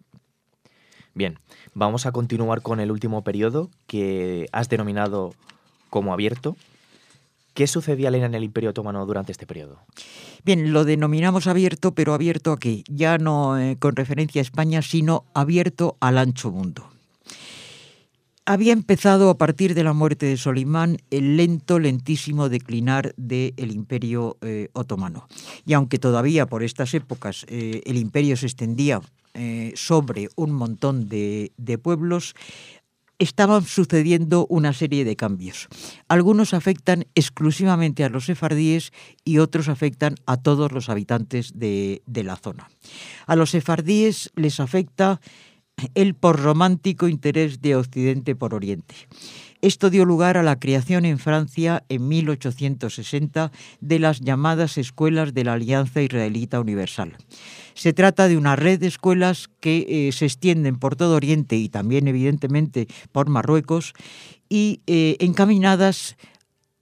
Bien, 1.13 1.39
vamos 1.73 2.05
a 2.05 2.11
continuar 2.11 2.61
con 2.61 2.79
el 2.79 2.91
último 2.91 3.23
periodo 3.23 3.69
que 3.87 4.47
has 4.51 4.69
denominado 4.69 5.33
como 5.89 6.13
abierto. 6.13 6.55
¿Qué 7.53 7.65
sucedía, 7.65 8.09
Elena, 8.09 8.27
en 8.27 8.35
el 8.35 8.43
Imperio 8.43 8.69
Otomano 8.69 9.03
durante 9.07 9.31
este 9.31 9.47
periodo? 9.47 9.79
Bien, 10.43 10.73
lo 10.73 10.85
denominamos 10.85 11.47
abierto, 11.47 11.95
pero 11.95 12.13
abierto 12.13 12.51
aquí, 12.51 12.83
ya 12.87 13.17
no 13.17 13.57
con 13.79 13.95
referencia 13.95 14.41
a 14.41 14.43
España, 14.43 14.83
sino 14.83 15.25
abierto 15.33 15.97
al 15.99 16.19
ancho 16.19 16.51
mundo 16.51 16.96
había 18.47 18.71
empezado 18.71 19.29
a 19.29 19.37
partir 19.37 19.75
de 19.75 19.83
la 19.83 19.91
muerte 19.91 20.25
de 20.25 20.37
Solimán 20.37 20.97
el 21.11 21.35
lento, 21.35 21.79
lentísimo 21.79 22.47
declinar 22.47 23.13
del 23.17 23.71
imperio 23.71 24.37
eh, 24.41 24.69
otomano. 24.71 25.27
Y 25.65 25.73
aunque 25.73 25.99
todavía 25.99 26.45
por 26.45 26.63
estas 26.63 26.93
épocas 26.93 27.45
eh, 27.49 27.81
el 27.85 27.97
imperio 27.97 28.37
se 28.37 28.45
extendía 28.45 29.01
eh, 29.33 29.73
sobre 29.75 30.29
un 30.37 30.53
montón 30.53 31.09
de, 31.09 31.51
de 31.57 31.77
pueblos, 31.77 32.35
estaban 33.19 33.65
sucediendo 33.65 34.47
una 34.47 34.71
serie 34.71 35.03
de 35.03 35.17
cambios. 35.17 35.67
Algunos 36.07 36.53
afectan 36.53 37.05
exclusivamente 37.15 38.05
a 38.05 38.09
los 38.09 38.27
sefardíes 38.27 38.93
y 39.25 39.39
otros 39.39 39.67
afectan 39.67 40.15
a 40.25 40.37
todos 40.37 40.71
los 40.71 40.87
habitantes 40.87 41.51
de, 41.59 42.01
de 42.05 42.23
la 42.23 42.37
zona. 42.37 42.69
A 43.25 43.35
los 43.35 43.49
sefardíes 43.49 44.31
les 44.35 44.61
afecta 44.61 45.19
el 45.93 46.15
romántico 46.21 47.07
interés 47.07 47.61
de 47.61 47.75
Occidente 47.75 48.35
por 48.35 48.53
Oriente. 48.53 48.95
Esto 49.61 49.89
dio 49.89 50.05
lugar 50.05 50.37
a 50.37 50.43
la 50.43 50.59
creación 50.59 51.03
en 51.03 51.17
Francia 51.17 51.83
en 51.89 52.07
1860 52.07 53.51
de 53.81 53.99
las 53.99 54.21
llamadas 54.21 54.77
escuelas 54.77 55.33
de 55.33 55.43
la 55.43 55.53
Alianza 55.53 56.01
Israelita 56.01 56.59
Universal. 56.59 57.17
Se 57.73 57.91
trata 57.93 58.27
de 58.27 58.37
una 58.37 58.55
red 58.55 58.79
de 58.79 58.87
escuelas 58.87 59.49
que 59.59 60.07
eh, 60.07 60.11
se 60.11 60.25
extienden 60.25 60.77
por 60.77 60.95
todo 60.95 61.15
Oriente 61.15 61.55
y 61.55 61.69
también 61.69 62.07
evidentemente 62.07 62.87
por 63.11 63.29
Marruecos 63.29 63.93
y 64.47 64.81
eh, 64.85 65.17
encaminadas 65.19 66.17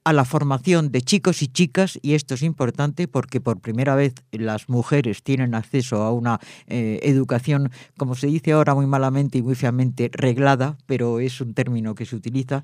a 0.06 0.14
la 0.14 0.24
formación 0.24 0.92
de 0.92 1.02
chicos 1.02 1.42
y 1.42 1.48
chicas, 1.48 1.98
y 2.04 2.14
esto 2.14 2.36
es 2.36 2.44
importante 2.44 3.08
porque 3.08 3.42
por 3.42 3.60
primera 3.60 3.96
vez 3.96 4.14
las 4.32 4.70
mujeres 4.70 5.24
tienen 5.24 5.56
acceso 5.56 6.04
a 6.04 6.12
una 6.12 6.40
eh, 6.68 7.00
educación, 7.02 7.72
como 7.98 8.14
se 8.14 8.28
dice 8.28 8.52
ahora 8.52 8.76
muy 8.76 8.86
malamente 8.86 9.40
y 9.40 9.42
muy 9.42 9.56
feamente, 9.56 10.12
reglada, 10.14 10.78
pero 10.86 11.20
es 11.20 11.42
un 11.42 11.56
término 11.56 11.96
que 11.96 12.06
se 12.06 12.16
utiliza. 12.16 12.64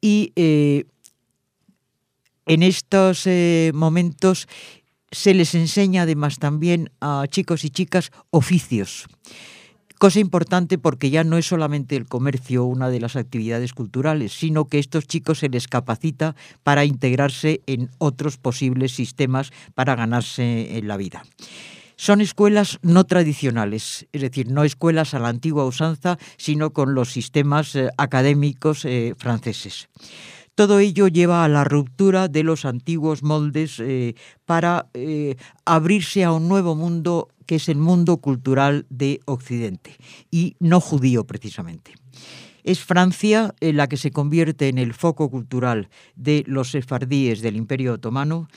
Y 0.00 0.32
eh, 0.34 0.86
en 2.46 2.64
estos 2.64 3.24
eh, 3.28 3.70
momentos 3.72 4.48
se 5.12 5.32
les 5.32 5.54
enseña 5.54 6.02
además 6.02 6.40
también 6.40 6.90
a 7.00 7.26
chicos 7.28 7.64
y 7.64 7.70
chicas 7.70 8.10
oficios. 8.30 9.06
Cosa 9.98 10.18
importante 10.18 10.76
porque 10.76 11.10
ya 11.10 11.24
no 11.24 11.38
es 11.38 11.46
solamente 11.46 11.96
el 11.96 12.06
comercio 12.06 12.64
una 12.64 12.88
de 12.88 13.00
las 13.00 13.16
actividades 13.16 13.72
culturales, 13.72 14.32
sino 14.32 14.66
que 14.66 14.78
estos 14.78 15.06
chicos 15.06 15.38
se 15.38 15.48
les 15.48 15.68
capacita 15.68 16.34
para 16.62 16.84
integrarse 16.84 17.62
en 17.66 17.90
otros 17.98 18.36
posibles 18.36 18.92
sistemas 18.92 19.52
para 19.74 19.94
ganarse 19.94 20.76
en 20.76 20.88
la 20.88 20.96
vida. 20.96 21.22
Son 21.96 22.20
escuelas 22.20 22.80
no 22.82 23.04
tradicionales, 23.04 24.08
es 24.12 24.20
decir, 24.20 24.50
no 24.50 24.64
escuelas 24.64 25.14
a 25.14 25.20
la 25.20 25.28
antigua 25.28 25.64
usanza, 25.64 26.18
sino 26.36 26.72
con 26.72 26.94
los 26.94 27.12
sistemas 27.12 27.76
eh, 27.76 27.88
académicos 27.96 28.84
eh, 28.84 29.14
franceses. 29.16 29.88
Todo 30.56 30.80
ello 30.80 31.08
lleva 31.08 31.44
a 31.44 31.48
la 31.48 31.64
ruptura 31.64 32.28
de 32.28 32.42
los 32.42 32.64
antiguos 32.64 33.22
moldes 33.22 33.80
eh, 33.80 34.14
para 34.44 34.86
abrirse 35.64 36.22
a 36.22 36.32
un 36.32 36.48
nuevo 36.48 36.76
mundo 36.76 37.28
que 37.46 37.56
es 37.56 37.68
el 37.68 37.78
mundo 37.78 38.18
cultural 38.18 38.86
de 38.90 39.20
Occidente 39.26 39.96
y 40.30 40.56
no 40.60 40.80
judío 40.80 41.24
precisamente. 41.24 41.92
Es 42.64 42.80
Francia 42.80 43.54
eh, 43.60 43.74
la 43.74 43.88
que 43.88 43.98
se 43.98 44.10
convierte 44.10 44.68
en 44.68 44.78
el 44.78 44.94
foco 44.94 45.30
cultural 45.30 45.90
de 46.16 46.44
los 46.46 46.70
sefardíes 46.70 47.42
del 47.42 47.56
Imperio 47.56 47.92
Otomano 47.92 48.48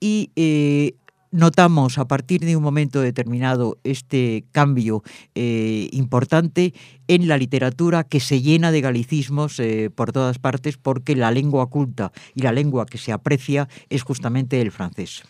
y 0.00 0.30
eh, 0.34 0.94
notamos 1.30 1.98
a 1.98 2.08
partir 2.08 2.40
de 2.40 2.56
un 2.56 2.62
momento 2.62 3.02
determinado 3.02 3.78
este 3.84 4.46
cambio 4.50 5.02
eh, 5.34 5.90
importante 5.92 6.72
en 7.06 7.28
la 7.28 7.36
literatura 7.36 8.04
que 8.04 8.18
se 8.18 8.40
llena 8.40 8.72
de 8.72 8.80
galicismos 8.80 9.60
por 9.94 10.10
todas 10.10 10.38
partes 10.38 10.78
porque 10.78 11.14
la 11.14 11.30
lengua 11.30 11.68
culta 11.68 12.12
y 12.34 12.40
la 12.40 12.52
lengua 12.52 12.86
que 12.86 12.98
se 12.98 13.12
aprecia 13.12 13.68
es 13.90 14.02
justamente 14.02 14.60
el 14.62 14.72
francés. 14.72 15.22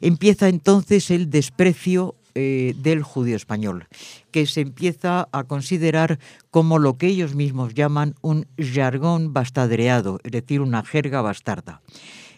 Empieza 0.00 0.48
entonces 0.48 1.10
el 1.10 1.28
desprecio 1.28 2.14
eh, 2.40 2.72
del 2.76 3.02
judío 3.02 3.34
español, 3.34 3.88
que 4.30 4.46
se 4.46 4.60
empieza 4.60 5.28
a 5.32 5.42
considerar 5.42 6.20
como 6.52 6.78
lo 6.78 6.96
que 6.96 7.08
ellos 7.08 7.34
mismos 7.34 7.74
llaman 7.74 8.14
un 8.20 8.46
jargón 8.56 9.32
bastadreado, 9.32 10.20
es 10.22 10.30
decir, 10.30 10.60
una 10.60 10.84
jerga 10.84 11.20
bastarda 11.20 11.82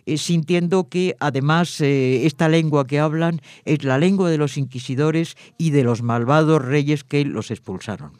eh, 0.06 0.16
sintiendo 0.16 0.88
que 0.88 1.16
además 1.20 1.82
eh, 1.82 2.24
esta 2.24 2.48
lengua 2.48 2.86
que 2.86 2.98
hablan 2.98 3.42
es 3.66 3.84
la 3.84 3.98
lengua 3.98 4.30
de 4.30 4.38
los 4.38 4.56
inquisidores 4.56 5.36
y 5.58 5.68
de 5.68 5.84
los 5.84 6.00
malvados 6.00 6.64
reyes 6.64 7.04
que 7.04 7.22
los 7.26 7.50
expulsaron. 7.50 8.12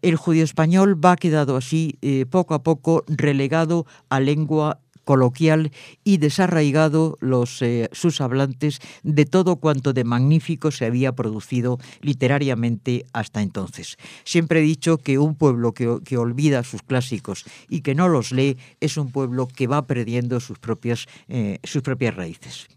El 0.00 0.14
judío 0.14 0.44
español 0.44 1.04
va 1.04 1.16
quedado 1.16 1.56
así 1.56 1.98
poco 2.30 2.54
a 2.54 2.62
poco 2.62 3.02
relegado 3.08 3.84
a 4.08 4.20
lengua 4.20 4.78
coloquial 5.08 5.72
y 6.04 6.18
desarraigado 6.18 7.16
los, 7.20 7.62
eh, 7.62 7.88
sus 7.92 8.20
hablantes 8.20 8.80
de 9.02 9.24
todo 9.24 9.56
cuanto 9.56 9.94
de 9.94 10.04
magnífico 10.04 10.70
se 10.70 10.84
había 10.84 11.14
producido 11.14 11.78
literariamente 12.02 13.06
hasta 13.14 13.40
entonces. 13.40 13.96
Siempre 14.24 14.60
he 14.60 14.62
dicho 14.62 14.98
que 14.98 15.18
un 15.18 15.34
pueblo 15.34 15.72
que, 15.72 16.18
olvida 16.18 16.62
sus 16.62 16.82
clásicos 16.82 17.46
y 17.70 17.80
que 17.80 17.94
no 17.94 18.06
los 18.08 18.32
lee 18.32 18.58
es 18.80 18.98
un 18.98 19.10
pueblo 19.10 19.48
que 19.48 19.66
va 19.66 19.86
perdiendo 19.86 20.40
sus 20.40 20.58
propias, 20.58 21.06
eh, 21.28 21.58
sus 21.64 21.80
propias 21.80 22.14
raíces. 22.14 22.68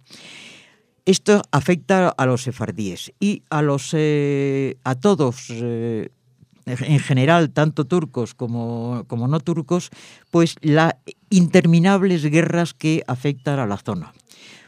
Esto 1.03 1.41
afecta 1.51 2.07
a 2.07 2.25
los 2.25 2.43
sefardíes 2.43 3.11
y 3.19 3.43
a, 3.49 3.61
los, 3.61 3.89
eh, 3.91 4.77
a 4.85 4.95
todos 4.95 5.51
en 6.65 6.99
general, 6.99 7.51
tanto 7.51 7.85
turcos 7.85 8.33
como, 8.33 9.05
como 9.07 9.27
no 9.27 9.39
turcos, 9.39 9.89
pues 10.29 10.55
las 10.61 10.95
interminables 11.29 12.25
guerras 12.25 12.73
que 12.73 13.03
afectan 13.07 13.59
a 13.59 13.65
la 13.65 13.77
zona 13.77 14.13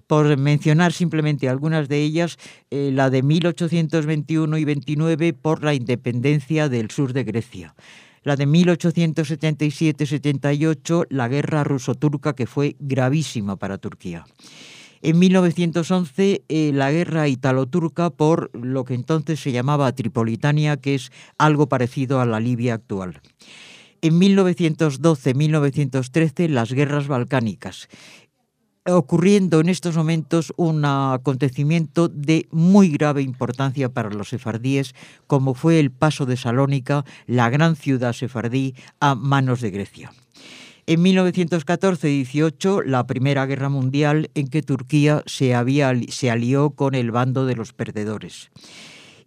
por 0.08 0.38
mencionar 0.38 0.94
simplemente 0.94 1.50
algunas 1.50 1.88
de 1.88 2.04
ellas, 2.04 2.38
eh, 2.70 2.92
la 2.94 3.10
de 3.10 3.24
1821 3.24 4.58
y 4.58 4.66
29 4.66 5.34
por 5.34 5.64
la 5.64 5.74
independencia 5.74 6.70
del 6.70 6.92
sur 6.92 7.14
de 7.14 7.24
Grecia, 7.24 7.74
la 8.24 8.36
de 8.36 8.48
1877-78, 8.48 11.08
la 11.10 11.28
guerra 11.28 11.64
ruso-turca 11.64 12.36
que 12.36 12.46
fue 12.48 12.76
gravísima 12.80 13.56
para 13.56 13.78
Turquía. 13.78 14.26
En 15.05 15.19
1911, 15.19 16.45
eh, 16.48 16.72
la 16.74 16.89
guerra 16.89 17.27
italo-turca 17.27 18.10
por 18.10 18.50
lo 18.53 18.86
que 18.86 18.93
entonces 18.93 19.41
se 19.41 19.51
llamaba 19.51 19.91
Tripolitania, 19.91 20.77
que 20.77 20.95
es 20.95 21.12
algo 21.38 21.67
parecido 21.67 22.22
a 22.22 22.25
la 22.25 22.39
Libia 22.39 22.75
actual. 22.75 23.19
En 24.01 24.17
1912-1913, 24.17 26.48
las 26.48 26.72
guerras 26.72 27.10
balcánicas 27.10 27.89
ocurriendo 28.86 29.62
en 29.62 29.69
estos 29.69 29.95
momentos 29.95 30.53
un 30.57 30.83
acontecimiento 30.86 32.10
de 32.10 32.48
muy 32.51 32.89
grave 32.89 33.22
importancia 33.22 33.89
para 33.89 34.10
los 34.10 34.29
sefardíes, 34.29 34.93
como 35.27 35.53
fue 35.53 35.79
el 35.79 35.91
paso 35.91 36.25
de 36.25 36.38
Salónica, 36.38 37.05
la 37.25 37.50
gran 37.50 37.75
ciudad 37.75 38.13
sefardí, 38.13 38.75
a 39.00 39.15
manos 39.15 39.62
de 39.62 39.72
Grecia. 39.72 40.12
En 40.86 41.04
1914-18, 41.04 42.84
la 42.86 43.08
Primera 43.08 43.46
Guerra 43.46 43.70
Mundial, 43.70 44.30
en 44.36 44.48
que 44.48 44.62
Turquía 44.62 45.24
se, 45.25 45.56
había, 45.56 45.94
se 46.10 46.30
alió 46.30 46.72
con 46.72 46.94
el 46.94 47.12
bando 47.12 47.46
de 47.46 47.56
los 47.56 47.72
perdedores. 47.72 48.52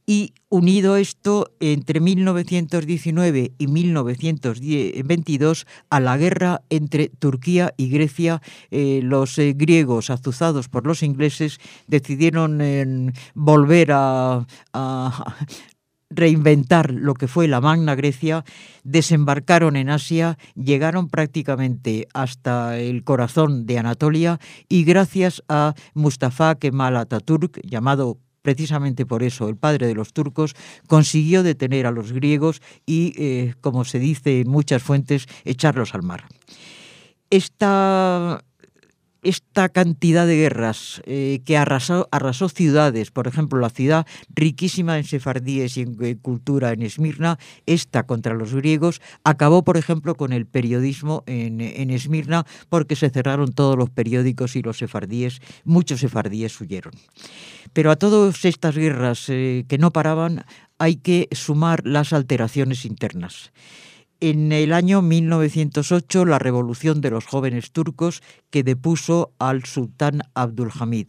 Y 0.09 0.35
unido 0.49 0.97
esto, 0.97 1.51
entre 1.59 1.99
1919 1.99 3.55
y 3.59 3.67
1922, 3.67 5.67
a 5.91 5.99
la 5.99 6.17
guerra 6.17 6.63
entre 6.71 7.09
Turquía 7.09 7.75
y 7.77 7.89
Grecia, 7.89 8.41
eh, 8.71 9.01
los 9.03 9.37
eh, 9.39 9.55
griegos, 9.57 10.11
azuzados 10.11 10.69
por 10.69 10.87
los 10.87 11.03
ingleses, 11.03 11.59
decidieron 11.89 12.61
eh, 12.61 13.13
volver 13.35 13.91
a, 13.93 14.47
reinventar 16.11 16.93
lo 16.93 17.15
que 17.15 17.29
fue 17.29 17.49
la 17.49 17.61
Magna 17.61 17.95
Grecia, 17.95 18.45
desembarcaron 18.85 19.77
en 19.77 19.91
Asia, 19.91 20.39
llegaron 20.55 21.09
prácticamente 21.09 22.09
hasta 22.15 22.79
el 22.79 23.05
corazón 23.05 23.67
de 23.67 23.79
Anatolia 23.79 24.39
y 24.69 24.85
gracias 24.85 25.43
a 25.49 25.75
Mustafa 25.95 26.55
Kemal 26.57 26.97
Atatürk, 26.97 27.61
llamado 27.63 28.19
precisamente 28.43 29.05
por 29.05 29.25
eso 29.25 29.49
el 29.49 29.57
padre 29.57 29.89
de 29.89 29.95
los 29.95 30.13
turcos 30.13 30.55
consiguió 30.87 31.43
detener 31.43 31.85
a 31.85 31.91
los 31.91 32.13
griegos 32.13 32.63
y, 32.87 33.13
eh, 33.17 33.55
como 33.61 33.85
se 33.85 33.99
dice 33.99 34.43
en 34.43 34.49
muchas 34.49 34.85
fuentes, 34.85 35.27
echarlos 35.45 35.95
al 35.97 36.05
mar. 36.05 36.27
Esta 37.29 38.45
esta 39.28 39.68
cantidad 39.68 40.26
de 40.26 40.37
guerras 40.37 41.02
eh, 41.04 41.40
que 41.45 41.56
arrasó, 41.56 42.09
arrasó, 42.12 42.49
ciudades, 42.49 43.11
por 43.11 43.26
ejemplo, 43.26 43.59
la 43.59 43.71
ciudad 43.71 44.06
riquísima 44.35 44.99
en 44.99 45.04
sefardíes 45.04 45.76
y 45.76 45.83
en, 45.83 45.97
eh, 46.00 46.16
cultura 46.21 46.73
en 46.73 46.83
Esmirna, 46.83 47.38
esta 47.66 48.04
contra 48.04 48.35
los 48.35 48.54
griegos, 48.54 49.00
acabó, 49.25 49.64
por 49.64 49.76
ejemplo, 49.76 50.14
con 50.14 50.33
el 50.33 50.47
periodismo 50.47 51.25
en, 51.26 51.61
en 51.61 51.90
Esmirna 51.90 52.47
porque 52.68 52.97
se 52.97 53.11
cerraron 53.11 53.52
todos 53.52 53.76
los 53.76 53.90
periódicos 53.90 54.56
y 54.56 54.62
los 54.62 54.78
sefardíes, 54.78 55.40
muchos 55.64 56.00
sefardíes 56.00 56.61
huyeron. 56.61 56.92
Pero 57.73 57.90
a 57.90 57.97
todas 57.97 58.45
estas 58.45 58.76
guerras 58.76 59.28
eh, 59.28 59.64
que 59.68 59.78
no 59.78 59.92
paraban 59.92 60.45
hay 60.78 60.97
que 60.97 61.28
sumar 61.33 61.83
las 61.85 62.12
alteraciones 62.12 62.85
internas. 62.85 63.52
En 64.21 64.51
el 64.51 64.73
año 64.73 65.03
1908, 65.03 66.25
la 66.25 66.39
revolución 66.39 67.03
de 67.03 67.11
los 67.11 67.27
jóvenes 67.27 67.71
turcos 67.71 68.23
que 68.51 68.63
depuso 68.63 69.33
al 69.39 69.65
sultán 69.65 70.23
Abdulhamid. 70.35 71.09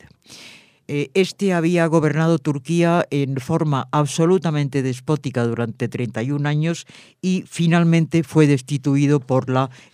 Eh, 0.89 1.09
este 1.13 1.53
había 1.53 1.85
gobernado 1.87 2.37
Turquía 2.37 3.05
en 3.09 3.37
forma 3.37 3.87
absolutamente 3.91 4.81
despótica 4.81 5.45
durante 5.45 5.87
31 5.87 6.47
años 6.47 6.85
y 7.21 7.43
finalmente 7.47 8.23
fue 8.23 8.47
destituido 8.47 9.19
por 9.19 9.47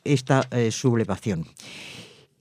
esta 0.04 0.48
eh, 0.52 0.72
sublevación. 0.72 1.46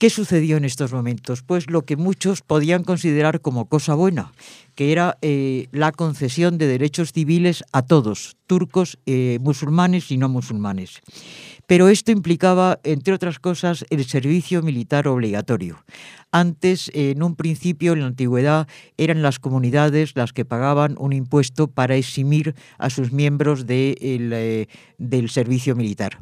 ¿Qué 0.02 0.10
sucedió 0.10 0.56
en 0.56 0.64
estos 0.64 0.92
momentos? 0.92 1.44
Pues 1.44 1.70
lo 1.70 1.82
que 1.82 1.94
muchos 1.94 2.42
podían 2.42 2.82
considerar 2.82 3.40
como 3.40 3.66
cosa 3.66 3.94
buena, 3.94 4.32
que 4.74 4.90
era 4.90 5.16
eh, 5.22 5.68
la 5.70 5.92
concesión 5.92 6.58
de 6.58 6.66
derechos 6.66 7.12
civiles 7.12 7.62
a 7.70 7.82
todos, 7.82 8.36
turcos, 8.48 8.98
eh, 9.06 9.38
musulmanes 9.40 10.10
y 10.10 10.16
no 10.16 10.28
musulmanes. 10.28 11.02
Pero 11.72 11.88
esto 11.88 12.12
implicaba, 12.12 12.80
entre 12.84 13.14
otras 13.14 13.38
cosas, 13.38 13.86
el 13.88 14.04
servicio 14.04 14.60
militar 14.60 15.08
obligatorio. 15.08 15.82
Antes, 16.30 16.90
en 16.92 17.22
un 17.22 17.34
principio, 17.34 17.94
en 17.94 18.00
la 18.00 18.08
antigüedad, 18.08 18.68
eran 18.98 19.22
las 19.22 19.38
comunidades 19.38 20.14
las 20.14 20.34
que 20.34 20.44
pagaban 20.44 20.96
un 20.98 21.14
impuesto 21.14 21.68
para 21.68 21.96
eximir 21.96 22.54
a 22.76 22.90
sus 22.90 23.10
miembros 23.10 23.64
eh, 23.68 24.66
del 24.98 25.30
servicio 25.30 25.74
militar. 25.74 26.18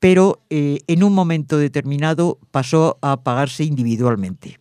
Pero 0.00 0.42
eh, 0.50 0.80
en 0.86 1.02
un 1.02 1.14
momento 1.14 1.56
determinado 1.56 2.38
pasó 2.50 2.98
a 3.00 3.22
pagarse 3.22 3.64
individualmente. 3.64 4.58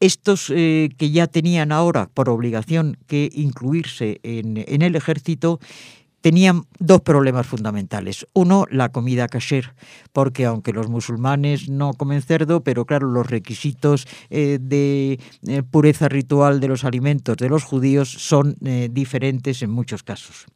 Estos 0.00 0.52
eh, 0.52 0.88
que 0.98 1.12
ya 1.12 1.28
tenían 1.28 1.70
ahora 1.70 2.10
por 2.12 2.30
obligación 2.30 2.96
que 3.06 3.30
incluirse 3.32 4.18
en 4.24 4.82
el 4.82 4.96
ejército 4.96 5.60
tenían 6.20 6.64
dos 6.78 7.00
problemas 7.00 7.46
fundamentales. 7.46 8.26
Uno, 8.32 8.66
la 8.70 8.90
comida 8.90 9.28
kasher, 9.28 9.74
porque 10.12 10.44
aunque 10.44 10.72
los 10.72 10.88
musulmanes 10.88 11.68
no 11.68 11.94
comen 11.94 12.22
cerdo, 12.22 12.62
pero 12.62 12.84
claro, 12.84 13.08
los 13.08 13.26
requisitos 13.26 14.06
eh, 14.30 14.58
de 14.60 15.20
eh, 15.46 15.62
pureza 15.62 16.08
ritual 16.08 16.60
de 16.60 16.68
los 16.68 16.84
alimentos 16.84 17.36
de 17.36 17.48
los 17.48 17.64
judíos 17.64 18.10
son 18.10 18.56
eh, 18.64 18.88
diferentes 18.90 19.62
en 19.62 19.70
muchos 19.70 20.02
casos. 20.02 20.46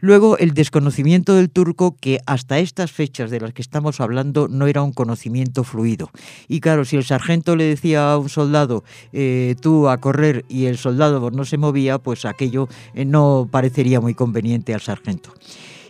Luego, 0.00 0.38
el 0.38 0.54
desconocimiento 0.54 1.34
del 1.34 1.50
turco, 1.50 1.96
que 2.00 2.20
hasta 2.26 2.58
estas 2.58 2.90
fechas 2.90 3.30
de 3.30 3.40
las 3.40 3.52
que 3.52 3.62
estamos 3.62 4.00
hablando 4.00 4.48
no 4.48 4.66
era 4.66 4.82
un 4.82 4.92
conocimiento 4.92 5.62
fluido. 5.62 6.10
Y 6.48 6.60
claro, 6.60 6.84
si 6.84 6.96
el 6.96 7.04
sargento 7.04 7.54
le 7.54 7.64
decía 7.64 8.12
a 8.12 8.18
un 8.18 8.28
soldado, 8.28 8.82
eh, 9.12 9.56
tú 9.60 9.88
a 9.88 9.98
correr, 9.98 10.44
y 10.48 10.66
el 10.66 10.78
soldado 10.78 11.30
no 11.30 11.44
se 11.44 11.58
movía, 11.58 11.98
pues 11.98 12.24
aquello 12.24 12.68
eh, 12.94 13.04
no 13.04 13.48
parecería 13.50 14.00
muy 14.00 14.14
conveniente 14.14 14.74
al 14.74 14.80
sargento. 14.80 15.34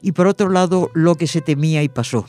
Y 0.02 0.12
por 0.12 0.26
otro 0.26 0.48
lado, 0.48 0.90
lo 0.94 1.14
que 1.14 1.26
se 1.26 1.40
temía 1.40 1.82
y 1.82 1.88
pasó, 1.88 2.24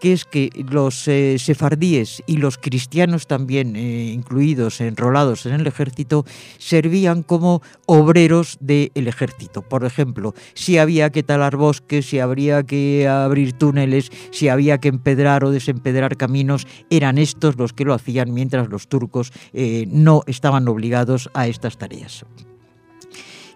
que 0.00 0.12
es 0.12 0.24
que 0.24 0.50
los 0.70 1.06
eh, 1.06 1.36
sefardíes 1.38 2.22
y 2.26 2.38
los 2.38 2.58
cristianos 2.58 3.26
también 3.26 3.76
eh, 3.76 4.12
incluidos, 4.12 4.80
enrolados 4.80 5.46
en 5.46 5.52
el 5.52 5.66
ejército, 5.66 6.24
servían 6.58 7.22
como 7.22 7.62
obreros 7.86 8.56
del 8.60 8.90
ejército. 8.94 9.62
Por 9.62 9.84
ejemplo, 9.84 10.34
si 10.54 10.78
había 10.78 11.10
que 11.10 11.22
talar 11.22 11.56
bosques, 11.56 12.06
si 12.06 12.18
habría 12.18 12.62
que 12.62 13.06
abrir 13.06 13.52
túneles, 13.52 14.10
si 14.30 14.48
había 14.48 14.78
que 14.78 14.88
empedrar 14.88 15.44
o 15.44 15.50
desempedrar 15.50 16.16
caminos, 16.16 16.66
eran 16.88 17.18
estos 17.18 17.56
los 17.56 17.72
que 17.72 17.84
lo 17.84 17.94
hacían 17.94 18.32
mientras 18.32 18.68
los 18.68 18.88
turcos 18.88 19.32
eh, 19.52 19.86
no 19.88 20.22
estaban 20.26 20.66
obligados 20.66 21.30
a 21.34 21.46
estas 21.46 21.76
tareas. 21.76 22.24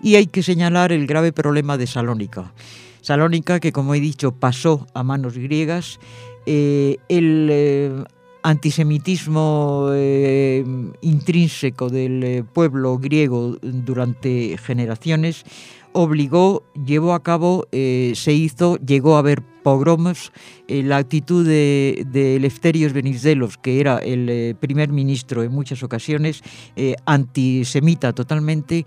Y 0.02 0.16
hay 0.16 0.26
que 0.26 0.42
señalar 0.42 0.92
el 0.92 1.06
grave 1.06 1.32
problema 1.32 1.78
de 1.78 1.86
Salónica. 1.86 2.52
Salónica, 3.00 3.60
que 3.60 3.72
como 3.72 3.94
he 3.94 4.00
dicho 4.00 4.32
pasó 4.32 4.86
a 4.94 5.02
manos 5.02 5.36
griegas, 5.36 5.98
eh, 6.46 6.98
el 7.08 7.48
eh, 7.50 8.04
antisemitismo 8.42 9.88
eh, 9.92 10.64
intrínseco 11.00 11.88
del 11.88 12.44
pueblo 12.52 12.98
griego 12.98 13.56
durante 13.62 14.58
generaciones 14.58 15.44
obligó, 15.92 16.64
llevó 16.84 17.14
a 17.14 17.22
cabo, 17.22 17.66
se 17.70 18.32
hizo, 18.32 18.76
llegó 18.78 19.14
a 19.14 19.20
haber 19.20 19.42
pogromos, 19.64 20.30
la 20.68 20.98
actitud 20.98 21.44
de, 21.44 22.06
de 22.12 22.92
Venizelos, 22.92 23.58
que 23.58 23.80
era 23.80 23.98
el 23.98 24.54
primer 24.60 24.90
ministro 24.90 25.42
en 25.42 25.50
muchas 25.50 25.82
ocasiones, 25.82 26.42
antisemita 27.06 28.12
totalmente, 28.12 28.86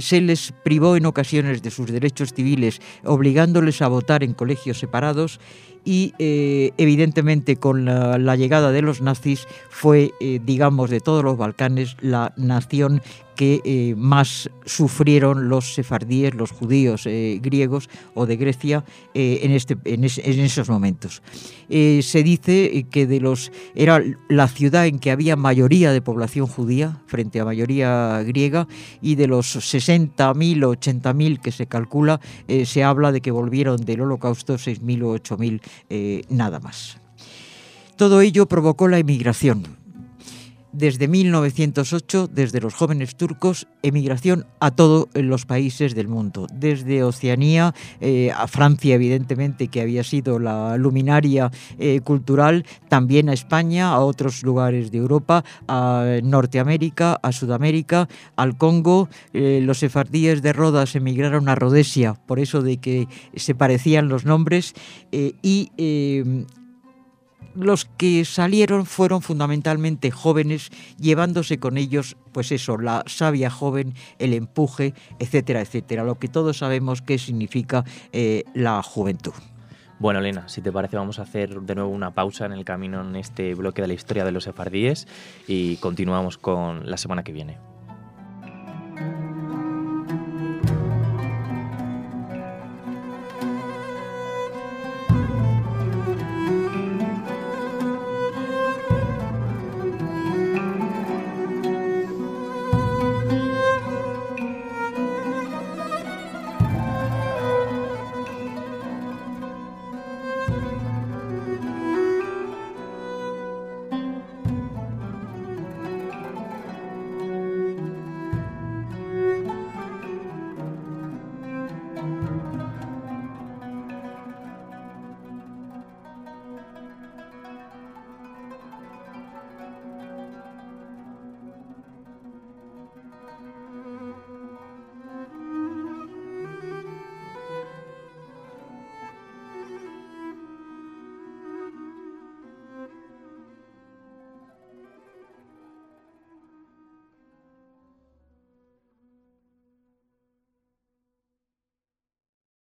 se 0.00 0.20
les 0.20 0.52
privó 0.64 0.96
en 0.96 1.06
ocasiones 1.06 1.62
de 1.62 1.70
sus 1.70 1.86
derechos 1.86 2.34
civiles, 2.34 2.82
obligándoles 3.04 3.80
a 3.80 3.88
votar 3.88 4.22
en 4.22 4.34
colegios 4.34 4.78
separados 4.78 5.40
y 5.86 6.14
eh, 6.18 6.72
evidentemente 6.78 7.56
con 7.56 7.84
la, 7.84 8.36
llegada 8.36 8.72
de 8.72 8.82
los 8.82 9.00
nazis 9.00 9.46
fue, 9.70 10.12
eh, 10.20 10.40
digamos, 10.44 10.90
de 10.90 11.00
todos 11.00 11.22
los 11.22 11.38
Balcanes 11.38 11.96
la 12.00 12.34
nación 12.36 13.00
que 13.36 13.60
eh, 13.64 13.94
más 13.96 14.50
sufrieron 14.64 15.48
los 15.48 15.74
sefardíes, 15.74 16.34
los 16.34 16.50
judíos 16.50 17.06
griegos 17.06 17.88
o 18.14 18.26
de 18.26 18.36
Grecia 18.36 18.84
en, 19.14 19.52
este, 19.52 19.76
en, 19.84 20.02
esos 20.24 20.68
momentos. 20.68 21.22
se 21.68 22.22
dice 22.22 22.86
que 22.90 23.06
de 23.06 23.20
los 23.20 23.52
era 23.74 24.02
la 24.28 24.48
ciudad 24.48 24.86
en 24.86 24.98
que 24.98 25.10
había 25.10 25.36
mayoría 25.36 25.92
de 25.92 26.00
población 26.00 26.46
judía 26.46 27.02
frente 27.06 27.40
a 27.40 27.44
mayoría 27.44 28.22
griega 28.22 28.68
y 29.02 29.16
de 29.16 29.26
los 29.26 29.56
60.000 29.56 30.64
o 30.64 30.74
80.000 30.74 31.40
que 31.40 31.52
se 31.52 31.66
calcula, 31.66 32.20
se 32.64 32.84
habla 32.84 33.12
de 33.12 33.20
que 33.20 33.30
volvieron 33.30 33.84
del 33.84 34.02
holocausto 34.02 34.54
6.000 34.54 35.02
o 35.02 35.16
8.000 35.16 35.60
eh, 35.88 36.22
nada 36.28 36.60
más. 36.60 36.98
Todo 37.96 38.20
ello 38.20 38.46
provocó 38.46 38.88
la 38.88 38.98
emigración. 38.98 39.85
Desde 40.72 41.08
1908, 41.08 42.28
desde 42.28 42.60
los 42.60 42.74
jóvenes 42.74 43.16
turcos, 43.16 43.66
emigración 43.82 44.46
a 44.60 44.70
todos 44.70 45.08
los 45.14 45.46
países 45.46 45.94
del 45.94 46.08
mundo, 46.08 46.46
desde 46.52 47.02
Oceanía, 47.02 47.74
eh, 48.00 48.30
a 48.32 48.46
Francia, 48.46 48.94
evidentemente, 48.94 49.68
que 49.68 49.80
había 49.80 50.04
sido 50.04 50.38
la 50.38 50.76
luminaria 50.76 51.50
eh, 51.78 52.00
cultural, 52.00 52.64
también 52.88 53.28
a 53.28 53.32
España, 53.32 53.88
a 53.88 54.00
otros 54.00 54.42
lugares 54.42 54.90
de 54.90 54.98
Europa, 54.98 55.44
a 55.68 56.18
Norteamérica, 56.22 57.18
a 57.22 57.32
Sudamérica, 57.32 58.08
al 58.36 58.56
Congo. 58.56 59.08
Eh, 59.32 59.60
los 59.62 59.78
sefardíes 59.78 60.42
de 60.42 60.52
Rodas 60.52 60.94
emigraron 60.96 61.48
a 61.48 61.54
Rhodesia, 61.54 62.14
por 62.26 62.38
eso 62.38 62.62
de 62.62 62.78
que 62.78 63.08
se 63.34 63.54
parecían 63.54 64.08
los 64.08 64.24
nombres, 64.24 64.74
y 65.12 65.70
los 67.56 67.84
que 67.84 68.24
salieron 68.24 68.86
fueron 68.86 69.22
fundamentalmente 69.22 70.10
jóvenes, 70.10 70.70
llevándose 70.98 71.58
con 71.58 71.76
ellos, 71.78 72.16
pues 72.32 72.52
eso, 72.52 72.78
la 72.78 73.02
savia 73.06 73.50
joven, 73.50 73.94
el 74.18 74.34
empuje, 74.34 74.94
etcétera, 75.18 75.60
etcétera, 75.60 76.04
lo 76.04 76.18
que 76.18 76.28
todos 76.28 76.58
sabemos 76.58 77.02
que 77.02 77.18
significa 77.18 77.84
eh, 78.12 78.44
la 78.54 78.82
juventud. 78.82 79.32
Bueno, 79.98 80.18
Elena, 80.18 80.46
si 80.48 80.60
te 80.60 80.70
parece, 80.70 80.96
vamos 80.96 81.18
a 81.18 81.22
hacer 81.22 81.62
de 81.62 81.74
nuevo 81.74 81.90
una 81.90 82.12
pausa 82.12 82.44
en 82.44 82.52
el 82.52 82.66
camino 82.66 83.00
en 83.00 83.16
este 83.16 83.54
bloque 83.54 83.80
de 83.80 83.88
la 83.88 83.94
historia 83.94 84.26
de 84.26 84.32
los 84.32 84.44
sefardíes 84.44 85.08
y 85.48 85.76
continuamos 85.76 86.36
con 86.36 86.88
la 86.90 86.98
semana 86.98 87.22
que 87.22 87.32
viene. 87.32 87.75